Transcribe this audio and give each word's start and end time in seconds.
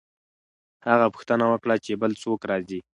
هغه 0.87 1.05
پوښتنه 1.13 1.45
وکړه 1.49 1.75
چې 1.85 1.91
بل 2.01 2.11
څوک 2.23 2.39
راځي؟ 2.49 2.79